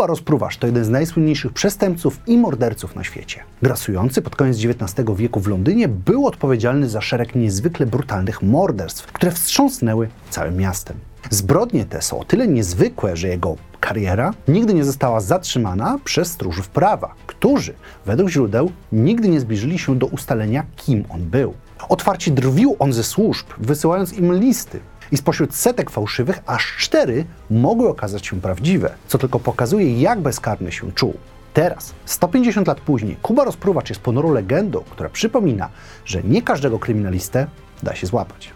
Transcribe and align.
Kuba 0.00 0.08
Rozpruwacz 0.08 0.56
to 0.56 0.66
jeden 0.66 0.84
z 0.84 0.88
najsłynniejszych 0.88 1.52
przestępców 1.52 2.20
i 2.26 2.38
morderców 2.38 2.96
na 2.96 3.04
świecie. 3.04 3.40
Grasujący 3.62 4.22
pod 4.22 4.36
koniec 4.36 4.56
XIX 4.64 5.08
wieku 5.16 5.40
w 5.40 5.46
Londynie 5.46 5.88
był 5.88 6.26
odpowiedzialny 6.26 6.88
za 6.88 7.00
szereg 7.00 7.34
niezwykle 7.34 7.86
brutalnych 7.86 8.42
morderstw, 8.42 9.12
które 9.12 9.32
wstrząsnęły 9.32 10.08
całym 10.30 10.56
miastem. 10.56 10.96
Zbrodnie 11.30 11.84
te 11.84 12.02
są 12.02 12.18
o 12.18 12.24
tyle 12.24 12.48
niezwykłe, 12.48 13.16
że 13.16 13.28
jego 13.28 13.56
kariera 13.80 14.34
nigdy 14.48 14.74
nie 14.74 14.84
została 14.84 15.20
zatrzymana 15.20 15.98
przez 16.04 16.28
stróżów 16.28 16.68
prawa, 16.68 17.14
którzy, 17.26 17.74
według 18.06 18.30
źródeł, 18.30 18.72
nigdy 18.92 19.28
nie 19.28 19.40
zbliżyli 19.40 19.78
się 19.78 19.98
do 19.98 20.06
ustalenia, 20.06 20.66
kim 20.76 21.04
on 21.08 21.22
był. 21.22 21.54
Otwarcie 21.88 22.30
drwił 22.30 22.76
on 22.78 22.92
ze 22.92 23.04
służb, 23.04 23.46
wysyłając 23.58 24.12
im 24.12 24.34
listy, 24.34 24.80
i 25.12 25.16
spośród 25.16 25.54
setek 25.54 25.90
fałszywych 25.90 26.42
aż 26.46 26.76
cztery 26.78 27.24
mogły 27.50 27.88
okazać 27.88 28.26
się 28.26 28.40
prawdziwe, 28.40 28.94
co 29.08 29.18
tylko 29.18 29.40
pokazuje, 29.40 30.00
jak 30.00 30.20
bezkarny 30.20 30.72
się 30.72 30.92
czuł. 30.92 31.14
Teraz, 31.54 31.94
150 32.04 32.68
lat 32.68 32.80
później, 32.80 33.16
Kuba 33.22 33.44
Rozpruwacz 33.44 33.88
jest 33.88 34.00
ponurą 34.00 34.32
legendą, 34.32 34.80
która 34.90 35.08
przypomina, 35.08 35.68
że 36.04 36.22
nie 36.22 36.42
każdego 36.42 36.78
kryminalistę 36.78 37.46
da 37.82 37.94
się 37.94 38.06
złapać. 38.06 38.50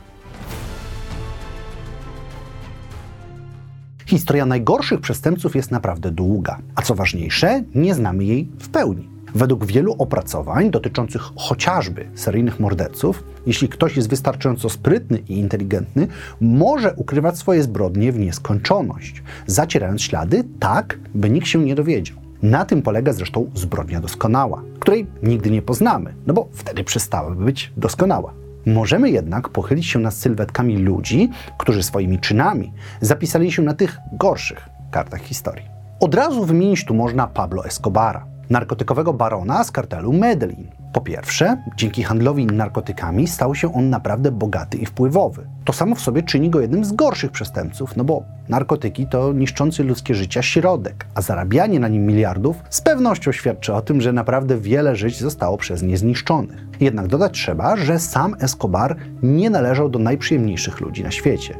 Historia 4.06 4.46
najgorszych 4.46 5.00
przestępców 5.00 5.56
jest 5.56 5.70
naprawdę 5.70 6.10
długa, 6.10 6.58
a 6.74 6.82
co 6.82 6.94
ważniejsze, 6.94 7.62
nie 7.74 7.94
znamy 7.94 8.24
jej 8.24 8.48
w 8.58 8.68
pełni. 8.68 9.13
Według 9.34 9.66
wielu 9.66 9.94
opracowań 9.98 10.70
dotyczących 10.70 11.22
chociażby 11.36 12.06
seryjnych 12.14 12.60
morderców, 12.60 13.24
jeśli 13.46 13.68
ktoś 13.68 13.96
jest 13.96 14.08
wystarczająco 14.08 14.68
sprytny 14.68 15.18
i 15.28 15.38
inteligentny, 15.38 16.06
może 16.40 16.94
ukrywać 16.94 17.38
swoje 17.38 17.62
zbrodnie 17.62 18.12
w 18.12 18.18
nieskończoność, 18.18 19.22
zacierając 19.46 20.02
ślady 20.02 20.44
tak, 20.60 20.98
by 21.14 21.30
nikt 21.30 21.46
się 21.46 21.64
nie 21.64 21.74
dowiedział. 21.74 22.16
Na 22.42 22.64
tym 22.64 22.82
polega 22.82 23.12
zresztą 23.12 23.50
zbrodnia 23.54 24.00
doskonała, 24.00 24.62
której 24.80 25.06
nigdy 25.22 25.50
nie 25.50 25.62
poznamy, 25.62 26.14
no 26.26 26.34
bo 26.34 26.48
wtedy 26.52 26.84
przestałaby 26.84 27.44
być 27.44 27.72
doskonała. 27.76 28.32
Możemy 28.66 29.10
jednak 29.10 29.48
pochylić 29.48 29.86
się 29.86 29.98
nad 29.98 30.14
sylwetkami 30.14 30.76
ludzi, 30.76 31.30
którzy 31.58 31.82
swoimi 31.82 32.18
czynami 32.18 32.72
zapisali 33.00 33.52
się 33.52 33.62
na 33.62 33.74
tych 33.74 33.98
gorszych 34.12 34.68
kartach 34.90 35.22
historii. 35.22 35.66
Od 36.00 36.14
razu 36.14 36.44
wymienić 36.44 36.84
tu 36.84 36.94
można 36.94 37.26
Pablo 37.26 37.64
Escobara, 37.64 38.33
narkotykowego 38.50 39.12
barona 39.12 39.64
z 39.64 39.70
kartelu 39.70 40.12
Medellin. 40.12 40.68
Po 40.92 41.00
pierwsze, 41.00 41.62
dzięki 41.76 42.02
handlowi 42.02 42.46
narkotykami 42.46 43.26
stał 43.26 43.54
się 43.54 43.74
on 43.74 43.90
naprawdę 43.90 44.30
bogaty 44.30 44.78
i 44.78 44.86
wpływowy. 44.86 45.46
To 45.64 45.72
samo 45.72 45.94
w 45.94 46.00
sobie 46.00 46.22
czyni 46.22 46.50
go 46.50 46.60
jednym 46.60 46.84
z 46.84 46.92
gorszych 46.92 47.30
przestępców, 47.30 47.96
no 47.96 48.04
bo 48.04 48.22
narkotyki 48.48 49.06
to 49.06 49.32
niszczący 49.32 49.84
ludzkie 49.84 50.14
życia 50.14 50.42
środek, 50.42 51.06
a 51.14 51.22
zarabianie 51.22 51.80
na 51.80 51.88
nim 51.88 52.06
miliardów 52.06 52.56
z 52.70 52.80
pewnością 52.80 53.32
świadczy 53.32 53.74
o 53.74 53.82
tym, 53.82 54.00
że 54.00 54.12
naprawdę 54.12 54.58
wiele 54.58 54.96
żyć 54.96 55.20
zostało 55.20 55.56
przez 55.56 55.82
nie 55.82 55.98
zniszczonych. 55.98 56.66
Jednak 56.80 57.06
dodać 57.06 57.32
trzeba, 57.32 57.76
że 57.76 57.98
sam 57.98 58.36
Escobar 58.40 58.96
nie 59.22 59.50
należał 59.50 59.88
do 59.88 59.98
najprzyjemniejszych 59.98 60.80
ludzi 60.80 61.02
na 61.02 61.10
świecie. 61.10 61.58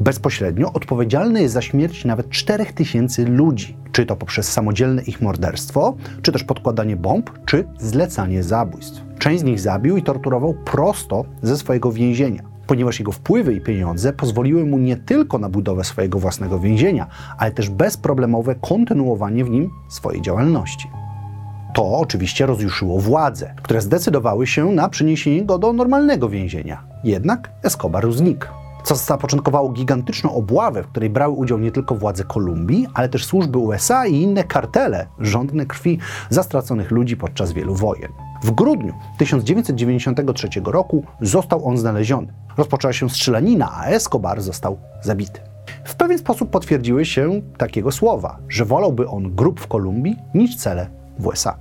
Bezpośrednio 0.00 0.72
odpowiedzialny 0.72 1.42
jest 1.42 1.54
za 1.54 1.62
śmierć 1.62 2.04
nawet 2.04 2.30
4000 2.30 3.24
ludzi, 3.24 3.76
czy 3.92 4.06
to 4.06 4.16
poprzez 4.16 4.52
samodzielne 4.52 5.02
ich 5.02 5.20
morderstwo, 5.20 5.96
czy 6.22 6.32
też 6.32 6.44
podkładanie 6.44 6.96
bomb, 6.96 7.30
czy 7.46 7.64
zlecanie 7.78 8.42
zabójstw. 8.42 9.02
Część 9.18 9.40
z 9.40 9.44
nich 9.44 9.60
zabił 9.60 9.96
i 9.96 10.02
torturował 10.02 10.54
prosto 10.54 11.24
ze 11.42 11.56
swojego 11.56 11.92
więzienia, 11.92 12.42
ponieważ 12.66 12.98
jego 12.98 13.12
wpływy 13.12 13.54
i 13.54 13.60
pieniądze 13.60 14.12
pozwoliły 14.12 14.66
mu 14.66 14.78
nie 14.78 14.96
tylko 14.96 15.38
na 15.38 15.48
budowę 15.48 15.84
swojego 15.84 16.18
własnego 16.18 16.58
więzienia, 16.58 17.06
ale 17.38 17.52
też 17.52 17.70
bezproblemowe 17.70 18.54
kontynuowanie 18.54 19.44
w 19.44 19.50
nim 19.50 19.70
swojej 19.88 20.22
działalności. 20.22 20.90
To 21.74 21.98
oczywiście 21.98 22.46
rozjuszyło 22.46 22.98
władze, 23.00 23.54
które 23.62 23.80
zdecydowały 23.80 24.46
się 24.46 24.72
na 24.72 24.88
przeniesienie 24.88 25.44
go 25.44 25.58
do 25.58 25.72
normalnego 25.72 26.28
więzienia. 26.28 26.84
Jednak 27.04 27.50
Escobar 27.62 28.12
znikł 28.12 28.46
co 28.84 28.94
zapoczątkowało 28.94 29.68
gigantyczną 29.68 30.34
obławę, 30.34 30.82
w 30.82 30.86
której 30.86 31.10
brały 31.10 31.34
udział 31.34 31.58
nie 31.58 31.72
tylko 31.72 31.94
władze 31.94 32.24
Kolumbii, 32.24 32.86
ale 32.94 33.08
też 33.08 33.24
służby 33.24 33.58
USA 33.58 34.06
i 34.06 34.14
inne 34.14 34.44
kartele 34.44 35.06
żądne 35.18 35.66
krwi 35.66 35.98
zastraconych 36.30 36.90
ludzi 36.90 37.16
podczas 37.16 37.52
wielu 37.52 37.74
wojen. 37.74 38.12
W 38.42 38.50
grudniu 38.50 38.94
1993 39.18 40.48
roku 40.64 41.04
został 41.20 41.68
on 41.68 41.78
znaleziony. 41.78 42.32
Rozpoczęła 42.56 42.92
się 42.92 43.10
strzelanina, 43.10 43.72
a 43.72 43.86
Escobar 43.86 44.42
został 44.42 44.78
zabity. 45.02 45.40
W 45.84 45.94
pewien 45.94 46.18
sposób 46.18 46.50
potwierdziły 46.50 47.04
się 47.04 47.40
takiego 47.58 47.92
słowa, 47.92 48.38
że 48.48 48.64
wolałby 48.64 49.08
on 49.08 49.34
grup 49.34 49.60
w 49.60 49.66
Kolumbii 49.66 50.16
niż 50.34 50.56
cele 50.56 50.90
w 51.18 51.26
USA. 51.26 51.58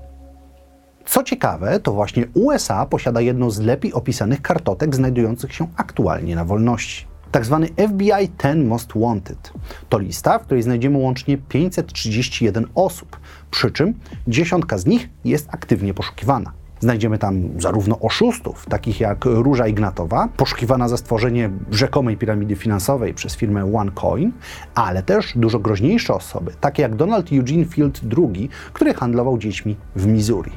Co 1.05 1.23
ciekawe, 1.23 1.79
to 1.79 1.93
właśnie 1.93 2.25
USA 2.33 2.85
posiada 2.85 3.21
jedną 3.21 3.49
z 3.49 3.59
lepiej 3.59 3.93
opisanych 3.93 4.41
kartotek 4.41 4.95
znajdujących 4.95 5.53
się 5.53 5.67
aktualnie 5.77 6.35
na 6.35 6.45
wolności 6.45 7.12
tak 7.33 7.45
zwany 7.45 7.67
FBI 7.67 8.29
10 8.43 8.67
Most 8.67 8.91
Wanted. 8.95 9.53
To 9.89 9.99
lista, 9.99 10.39
w 10.39 10.43
której 10.43 10.63
znajdziemy 10.63 10.97
łącznie 10.97 11.37
531 11.37 12.67
osób, 12.75 13.19
przy 13.51 13.71
czym 13.71 13.93
dziesiątka 14.27 14.77
z 14.77 14.85
nich 14.85 15.09
jest 15.25 15.47
aktywnie 15.51 15.93
poszukiwana. 15.93 16.51
Znajdziemy 16.79 17.17
tam 17.17 17.49
zarówno 17.61 17.99
oszustów, 17.99 18.65
takich 18.65 18.99
jak 18.99 19.25
Róża 19.25 19.67
Ignatowa, 19.67 20.29
poszukiwana 20.37 20.87
za 20.87 20.97
stworzenie 20.97 21.49
rzekomej 21.71 22.17
piramidy 22.17 22.55
finansowej 22.55 23.13
przez 23.13 23.35
firmę 23.35 23.73
OneCoin, 23.75 24.31
ale 24.75 25.03
też 25.03 25.33
dużo 25.35 25.59
groźniejsze 25.59 26.13
osoby, 26.13 26.51
takie 26.61 26.81
jak 26.81 26.95
Donald 26.95 27.31
Eugene 27.31 27.65
Field 27.65 28.01
II, 28.17 28.49
który 28.73 28.93
handlował 28.93 29.37
dziećmi 29.37 29.75
w 29.95 30.07
Missouri. 30.07 30.51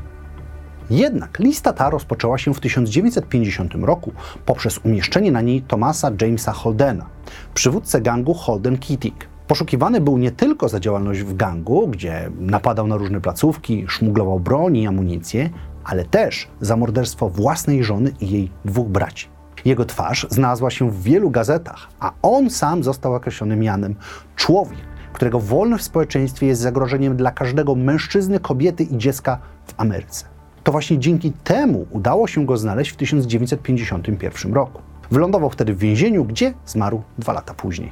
Jednak 0.91 1.39
lista 1.39 1.73
ta 1.73 1.91
rozpoczęła 1.91 2.39
się 2.39 2.55
w 2.55 2.61
1950 2.61 3.75
roku 3.75 4.13
poprzez 4.47 4.79
umieszczenie 4.79 5.33
na 5.33 5.41
niej 5.41 5.63
Thomasa 5.63 6.11
Jamesa 6.21 6.53
Holdena, 6.53 7.07
przywódcę 7.55 8.01
gangu 8.01 8.35
Holden 8.35 8.79
Kittig. 8.79 9.29
Poszukiwany 9.47 10.01
był 10.01 10.19
nie 10.19 10.31
tylko 10.31 10.69
za 10.69 10.81
działalność 10.81 11.21
w 11.21 11.37
gangu, 11.37 11.89
gdzie 11.89 12.31
napadał 12.39 12.87
na 12.87 12.97
różne 12.97 13.21
placówki, 13.21 13.85
szmuglował 13.89 14.41
broń 14.41 14.77
i 14.77 14.87
amunicję, 14.87 15.51
ale 15.85 16.05
też 16.05 16.49
za 16.61 16.77
morderstwo 16.77 17.29
własnej 17.29 17.85
żony 17.85 18.13
i 18.21 18.31
jej 18.31 18.51
dwóch 18.65 18.89
braci. 18.89 19.29
Jego 19.65 19.85
twarz 19.85 20.27
znalazła 20.31 20.71
się 20.71 20.91
w 20.91 21.03
wielu 21.03 21.31
gazetach, 21.31 21.89
a 22.01 22.13
on 22.23 22.51
sam 22.51 22.85
został 22.85 23.15
określony 23.15 23.57
mianem 23.57 23.95
człowiek, 24.37 24.79
którego 25.13 25.41
wolność 25.41 25.85
w 25.85 25.87
społeczeństwie 25.87 26.47
jest 26.47 26.61
zagrożeniem 26.61 27.17
dla 27.17 27.31
każdego 27.31 27.75
mężczyzny, 27.75 28.41
kobiety 28.41 28.85
i 28.85 28.99
dziecka 28.99 29.39
w 29.67 29.75
Ameryce. 29.77 30.36
To 30.67 30.73
właśnie 30.73 30.99
dzięki 30.99 31.33
temu 31.33 31.87
udało 31.91 32.27
się 32.27 32.47
go 32.47 32.57
znaleźć 32.57 32.91
w 32.91 32.97
1951 32.97 34.55
roku. 34.55 34.83
Wylądował 35.11 35.51
wtedy 35.51 35.75
w 35.75 35.79
więzieniu, 35.79 36.25
gdzie 36.25 36.55
zmarł 36.67 37.03
dwa 37.19 37.33
lata 37.33 37.55
później. 37.55 37.91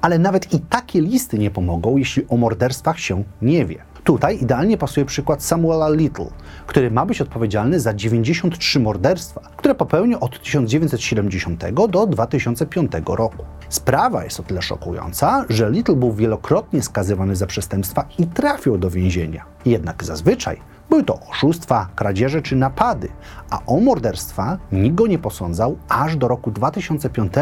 Ale 0.00 0.18
nawet 0.18 0.54
i 0.54 0.60
takie 0.60 1.00
listy 1.00 1.38
nie 1.38 1.50
pomogą, 1.50 1.96
jeśli 1.96 2.28
o 2.28 2.36
morderstwach 2.36 2.98
się 2.98 3.24
nie 3.42 3.66
wie. 3.66 3.78
Tutaj 4.04 4.42
idealnie 4.42 4.78
pasuje 4.78 5.06
przykład 5.06 5.42
Samuela 5.42 5.88
Little, 5.90 6.30
który 6.66 6.90
ma 6.90 7.06
być 7.06 7.20
odpowiedzialny 7.20 7.80
za 7.80 7.94
93 7.94 8.80
morderstwa, 8.80 9.40
które 9.56 9.74
popełnił 9.74 10.18
od 10.20 10.42
1970 10.42 11.64
do 11.88 12.06
2005 12.06 12.92
roku. 13.06 13.44
Sprawa 13.68 14.24
jest 14.24 14.40
o 14.40 14.42
tyle 14.42 14.62
szokująca, 14.62 15.44
że 15.48 15.70
Little 15.70 15.96
był 15.96 16.12
wielokrotnie 16.12 16.82
skazywany 16.82 17.36
za 17.36 17.46
przestępstwa 17.46 18.08
i 18.18 18.26
trafił 18.26 18.78
do 18.78 18.90
więzienia. 18.90 19.44
Jednak 19.64 20.04
zazwyczaj 20.04 20.75
były 20.90 21.04
to 21.04 21.20
oszustwa, 21.30 21.88
kradzieże 21.94 22.42
czy 22.42 22.56
napady, 22.56 23.08
a 23.50 23.60
o 23.66 23.80
morderstwa 23.80 24.58
nikt 24.72 24.96
go 24.96 25.06
nie 25.06 25.18
posądzał 25.18 25.76
aż 25.88 26.16
do 26.16 26.28
roku 26.28 26.50
2005, 26.50 27.32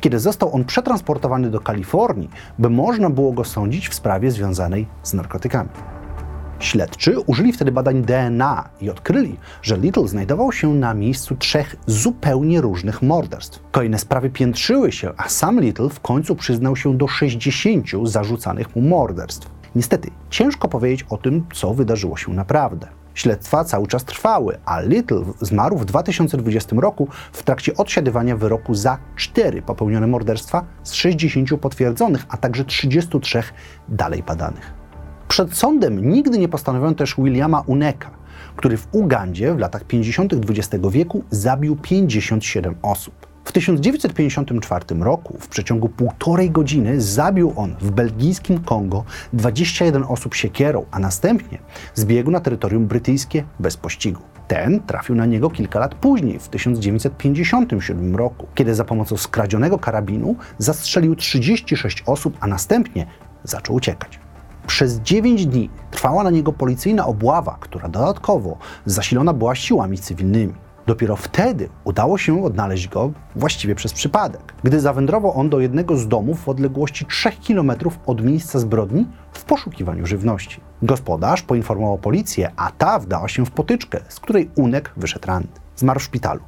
kiedy 0.00 0.18
został 0.18 0.54
on 0.54 0.64
przetransportowany 0.64 1.50
do 1.50 1.60
Kalifornii, 1.60 2.30
by 2.58 2.70
można 2.70 3.10
było 3.10 3.32
go 3.32 3.44
sądzić 3.44 3.88
w 3.88 3.94
sprawie 3.94 4.30
związanej 4.30 4.86
z 5.02 5.14
narkotykami. 5.14 5.70
Śledczy 6.58 7.20
użyli 7.20 7.52
wtedy 7.52 7.72
badań 7.72 8.02
DNA 8.02 8.68
i 8.80 8.90
odkryli, 8.90 9.36
że 9.62 9.76
Little 9.76 10.08
znajdował 10.08 10.52
się 10.52 10.74
na 10.74 10.94
miejscu 10.94 11.36
trzech 11.36 11.76
zupełnie 11.86 12.60
różnych 12.60 13.02
morderstw. 13.02 13.60
Kolejne 13.72 13.98
sprawy 13.98 14.30
piętrzyły 14.30 14.92
się, 14.92 15.12
a 15.16 15.28
sam 15.28 15.60
Little 15.60 15.88
w 15.88 16.00
końcu 16.00 16.36
przyznał 16.36 16.76
się 16.76 16.96
do 16.96 17.08
60 17.08 17.86
zarzucanych 18.04 18.76
mu 18.76 18.82
morderstw. 18.82 19.50
Niestety, 19.74 20.10
ciężko 20.30 20.68
powiedzieć 20.68 21.06
o 21.10 21.16
tym, 21.16 21.44
co 21.54 21.74
wydarzyło 21.74 22.16
się 22.16 22.32
naprawdę. 22.32 23.03
Śledztwa 23.14 23.64
cały 23.64 23.86
czas 23.86 24.04
trwały, 24.04 24.58
a 24.64 24.80
Little 24.80 25.24
zmarł 25.40 25.78
w 25.78 25.84
2020 25.84 26.76
roku 26.76 27.08
w 27.32 27.42
trakcie 27.42 27.74
odsiadywania 27.74 28.36
wyroku 28.36 28.74
za 28.74 28.98
cztery 29.16 29.62
popełnione 29.62 30.06
morderstwa 30.06 30.64
z 30.82 30.92
60 30.92 31.60
potwierdzonych, 31.60 32.26
a 32.28 32.36
także 32.36 32.64
33 32.64 33.42
dalej 33.88 34.22
badanych. 34.22 34.74
Przed 35.28 35.54
sądem 35.56 36.10
nigdy 36.10 36.38
nie 36.38 36.48
postanowiono 36.48 36.94
też 36.94 37.14
Williama 37.18 37.60
Uneka, 37.66 38.10
który 38.56 38.76
w 38.76 38.88
Ugandzie 38.92 39.54
w 39.54 39.58
latach 39.58 39.84
50. 39.84 40.32
XX 40.34 40.84
wieku 40.90 41.24
zabił 41.30 41.76
57 41.76 42.74
osób. 42.82 43.23
W 43.44 43.52
1954 43.52 44.84
roku 45.00 45.36
w 45.40 45.48
przeciągu 45.48 45.88
półtorej 45.88 46.50
godziny 46.50 47.00
zabił 47.00 47.52
on 47.56 47.76
w 47.80 47.90
belgijskim 47.90 48.64
Kongo 48.64 49.04
21 49.32 50.04
osób 50.04 50.34
siekierą, 50.34 50.84
a 50.90 50.98
następnie 50.98 51.58
zbiegł 51.94 52.30
na 52.30 52.40
terytorium 52.40 52.86
brytyjskie 52.86 53.44
bez 53.60 53.76
pościgu. 53.76 54.22
Ten 54.48 54.80
trafił 54.80 55.14
na 55.14 55.26
niego 55.26 55.50
kilka 55.50 55.78
lat 55.78 55.94
później, 55.94 56.38
w 56.38 56.48
1957 56.48 58.16
roku, 58.16 58.46
kiedy 58.54 58.74
za 58.74 58.84
pomocą 58.84 59.16
skradzionego 59.16 59.78
karabinu 59.78 60.36
zastrzelił 60.58 61.16
36 61.16 62.02
osób, 62.06 62.36
a 62.40 62.46
następnie 62.46 63.06
zaczął 63.44 63.76
uciekać. 63.76 64.18
Przez 64.66 65.00
9 65.00 65.46
dni 65.46 65.70
trwała 65.90 66.24
na 66.24 66.30
niego 66.30 66.52
policyjna 66.52 67.06
obława, 67.06 67.56
która 67.60 67.88
dodatkowo 67.88 68.58
zasilona 68.86 69.32
była 69.32 69.54
siłami 69.54 69.98
cywilnymi. 69.98 70.63
Dopiero 70.86 71.16
wtedy 71.16 71.68
udało 71.84 72.18
się 72.18 72.44
odnaleźć 72.44 72.88
go 72.88 73.12
właściwie 73.36 73.74
przez 73.74 73.92
przypadek, 73.92 74.54
gdy 74.64 74.80
zawędrował 74.80 75.40
on 75.40 75.50
do 75.50 75.60
jednego 75.60 75.96
z 75.96 76.08
domów 76.08 76.44
w 76.44 76.48
odległości 76.48 77.06
3 77.06 77.30
km 77.48 77.72
od 78.06 78.24
miejsca 78.24 78.58
zbrodni 78.58 79.06
w 79.32 79.44
poszukiwaniu 79.44 80.06
żywności. 80.06 80.60
Gospodarz 80.82 81.42
poinformował 81.42 81.98
policję, 81.98 82.50
a 82.56 82.70
ta 82.70 82.98
wdała 82.98 83.28
się 83.28 83.46
w 83.46 83.50
potyczkę, 83.50 84.00
z 84.08 84.20
której 84.20 84.50
Unek 84.54 84.92
wyszedł 84.96 85.26
ranny. 85.26 85.48
Zmarł 85.76 86.00
w 86.00 86.02
szpitalu. 86.02 86.40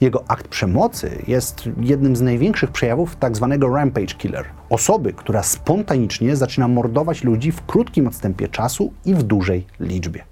Jego 0.00 0.24
akt 0.28 0.48
przemocy 0.48 1.22
jest 1.26 1.68
jednym 1.80 2.16
z 2.16 2.20
największych 2.20 2.70
przejawów 2.70 3.16
tzw. 3.20 3.58
Tak 3.60 3.70
rampage 3.74 4.14
killer. 4.14 4.44
Osoby, 4.70 5.12
która 5.12 5.42
spontanicznie 5.42 6.36
zaczyna 6.36 6.68
mordować 6.68 7.24
ludzi 7.24 7.52
w 7.52 7.66
krótkim 7.66 8.06
odstępie 8.06 8.48
czasu 8.48 8.92
i 9.04 9.14
w 9.14 9.22
dużej 9.22 9.66
liczbie. 9.80 10.24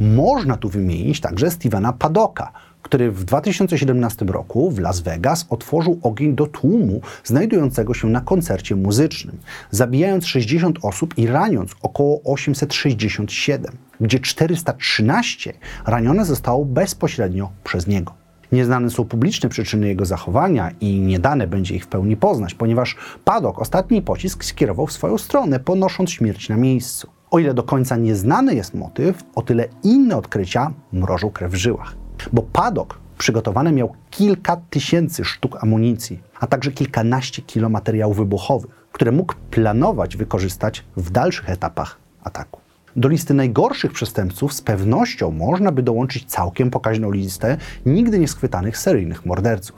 Można 0.00 0.56
tu 0.56 0.68
wymienić 0.68 1.20
także 1.20 1.50
Stevena 1.50 1.92
Padoka, 1.92 2.52
który 2.82 3.10
w 3.10 3.24
2017 3.24 4.24
roku 4.24 4.70
w 4.70 4.78
Las 4.78 5.00
Vegas 5.00 5.46
otworzył 5.50 5.98
ogień 6.02 6.34
do 6.34 6.46
tłumu 6.46 7.00
znajdującego 7.24 7.94
się 7.94 8.08
na 8.08 8.20
koncercie 8.20 8.76
muzycznym, 8.76 9.38
zabijając 9.70 10.26
60 10.26 10.78
osób 10.82 11.18
i 11.18 11.26
raniąc 11.26 11.72
około 11.82 12.20
867, 12.24 13.76
gdzie 14.00 14.20
413 14.20 15.52
ranione 15.86 16.24
zostało 16.24 16.64
bezpośrednio 16.64 17.50
przez 17.64 17.86
niego. 17.86 18.12
Nieznane 18.52 18.90
są 18.90 19.04
publiczne 19.04 19.48
przyczyny 19.48 19.88
jego 19.88 20.04
zachowania 20.04 20.70
i 20.80 21.00
nie 21.00 21.18
dane 21.18 21.46
będzie 21.46 21.74
ich 21.74 21.84
w 21.84 21.88
pełni 21.88 22.16
poznać, 22.16 22.54
ponieważ 22.54 22.96
Padok 23.24 23.58
ostatni 23.58 24.02
pocisk 24.02 24.44
skierował 24.44 24.86
w 24.86 24.92
swoją 24.92 25.18
stronę, 25.18 25.60
ponosząc 25.60 26.10
śmierć 26.10 26.48
na 26.48 26.56
miejscu. 26.56 27.08
O 27.34 27.38
ile 27.38 27.54
do 27.54 27.62
końca 27.62 27.96
nieznany 27.96 28.54
jest 28.54 28.74
motyw, 28.74 29.24
o 29.34 29.42
tyle 29.42 29.68
inne 29.82 30.16
odkrycia 30.16 30.72
mrożą 30.92 31.30
krew 31.30 31.52
w 31.52 31.54
żyłach. 31.54 31.96
Bo 32.32 32.42
Padok 32.42 32.98
przygotowany 33.18 33.72
miał 33.72 33.94
kilka 34.10 34.56
tysięcy 34.70 35.24
sztuk 35.24 35.62
amunicji, 35.62 36.22
a 36.40 36.46
także 36.46 36.72
kilkanaście 36.72 37.42
kilo 37.42 37.68
materiałów 37.68 38.16
wybuchowych, 38.16 38.86
które 38.92 39.12
mógł 39.12 39.34
planować 39.50 40.16
wykorzystać 40.16 40.84
w 40.96 41.10
dalszych 41.10 41.50
etapach 41.50 41.98
ataku. 42.24 42.60
Do 42.96 43.08
listy 43.08 43.34
najgorszych 43.34 43.92
przestępców 43.92 44.52
z 44.52 44.62
pewnością 44.62 45.30
można 45.30 45.72
by 45.72 45.82
dołączyć 45.82 46.24
całkiem 46.24 46.70
pokaźną 46.70 47.10
listę 47.10 47.56
nigdy 47.86 48.18
nie 48.18 48.28
schwytanych 48.28 48.78
seryjnych 48.78 49.26
morderców. 49.26 49.76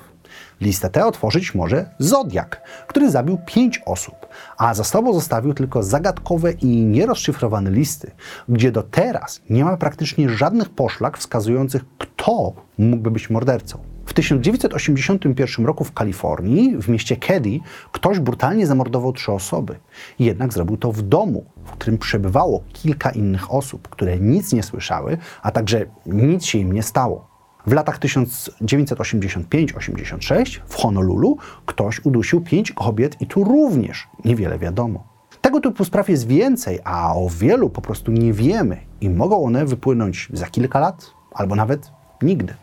Listę 0.61 0.91
tę 0.91 1.07
otworzyć 1.07 1.55
może 1.55 1.91
Zodiak, 1.99 2.63
który 2.87 3.11
zabił 3.11 3.39
pięć 3.47 3.83
osób, 3.87 4.15
a 4.59 4.75
za 4.75 4.85
sobą 4.85 5.13
zostawił 5.13 5.55
tylko 5.55 5.83
zagadkowe 5.83 6.53
i 6.53 6.67
nierozszyfrowane 6.67 7.71
listy, 7.71 8.11
gdzie 8.49 8.73
do 8.73 8.83
teraz 8.83 9.41
nie 9.51 9.65
ma 9.65 9.77
praktycznie 9.77 10.29
żadnych 10.29 10.69
poszlak 10.69 11.19
wskazujących, 11.19 11.85
kto 11.99 12.53
mógłby 12.79 13.11
być 13.11 13.31
mordercą. 13.31 13.79
W 14.07 14.13
1981 14.13 15.67
roku 15.67 15.85
w 15.85 15.93
Kalifornii, 15.93 16.77
w 16.77 16.89
mieście 16.89 17.17
Keddy, 17.17 17.61
ktoś 17.93 18.19
brutalnie 18.19 18.67
zamordował 18.67 19.13
trzy 19.13 19.33
osoby. 19.33 19.79
Jednak 20.19 20.53
zrobił 20.53 20.77
to 20.77 20.93
w 20.93 21.03
domu, 21.03 21.45
w 21.65 21.71
którym 21.71 21.99
przebywało 21.99 22.63
kilka 22.73 23.11
innych 23.11 23.55
osób, 23.55 23.89
które 23.89 24.19
nic 24.19 24.53
nie 24.53 24.63
słyszały, 24.63 25.19
a 25.43 25.51
także 25.51 25.87
nic 26.07 26.45
się 26.45 26.59
im 26.59 26.73
nie 26.73 26.83
stało. 26.83 27.36
W 27.67 27.73
latach 27.73 27.99
1985-86 27.99 30.61
w 30.67 30.75
Honolulu 30.75 31.37
ktoś 31.67 32.05
udusił 32.05 32.41
pięć 32.41 32.73
kobiet 32.73 33.21
i 33.21 33.27
tu 33.27 33.45
również 33.45 34.09
niewiele 34.25 34.59
wiadomo. 34.59 35.07
Tego 35.41 35.61
typu 35.61 35.85
spraw 35.85 36.09
jest 36.09 36.27
więcej, 36.27 36.79
a 36.85 37.15
o 37.15 37.29
wielu 37.29 37.71
po 37.71 37.81
prostu 37.81 38.13
nie 38.13 38.33
wiemy 38.33 38.77
i 39.01 39.11
mogą 39.11 39.45
one 39.45 39.67
wypłynąć 39.67 40.29
za 40.33 40.47
kilka 40.47 40.81
lat 40.81 41.11
albo 41.35 41.55
nawet 41.55 41.91
nigdy. 42.23 42.55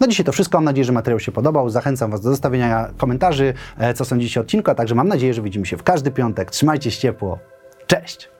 Na 0.00 0.08
dzisiaj 0.08 0.26
to 0.26 0.32
wszystko. 0.32 0.58
Mam 0.58 0.64
nadzieję, 0.64 0.84
że 0.84 0.92
materiał 0.92 1.20
się 1.20 1.32
podobał. 1.32 1.70
Zachęcam 1.70 2.10
Was 2.10 2.20
do 2.20 2.30
zostawienia 2.30 2.90
komentarzy, 2.96 3.54
e, 3.78 3.94
co 3.94 4.04
sądzicie 4.04 4.40
o 4.40 4.42
odcinku, 4.42 4.70
a 4.70 4.74
także 4.74 4.94
mam 4.94 5.08
nadzieję, 5.08 5.34
że 5.34 5.42
widzimy 5.42 5.66
się 5.66 5.76
w 5.76 5.82
każdy 5.82 6.10
piątek. 6.10 6.50
Trzymajcie 6.50 6.90
się 6.90 7.00
ciepło. 7.00 7.38
Cześć! 7.86 8.37